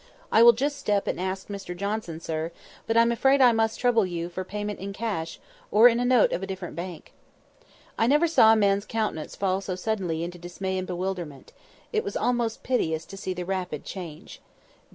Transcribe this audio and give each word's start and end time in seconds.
I 0.31 0.41
will 0.41 0.53
just 0.53 0.79
step 0.79 1.05
and 1.05 1.19
ask 1.19 1.47
Mr 1.47 1.77
Johnson, 1.77 2.19
sir; 2.19 2.51
but 2.87 2.97
I'm 2.97 3.11
afraid 3.11 3.39
I 3.39 3.51
must 3.51 3.79
trouble 3.79 4.03
you 4.03 4.29
for 4.29 4.43
payment 4.43 4.79
in 4.79 4.93
cash, 4.93 5.39
or 5.69 5.87
in 5.87 5.99
a 5.99 6.05
note 6.05 6.31
of 6.33 6.41
a 6.41 6.47
different 6.47 6.75
bank." 6.75 7.13
I 7.99 8.07
never 8.07 8.27
saw 8.27 8.51
a 8.51 8.55
man's 8.55 8.87
countenance 8.87 9.35
fall 9.35 9.61
so 9.61 9.75
suddenly 9.75 10.23
into 10.23 10.39
dismay 10.39 10.79
and 10.79 10.87
bewilderment. 10.87 11.53
It 11.93 12.03
was 12.03 12.17
almost 12.17 12.63
piteous 12.63 13.05
to 13.05 13.15
see 13.15 13.35
the 13.35 13.45
rapid 13.45 13.85
change. 13.85 14.41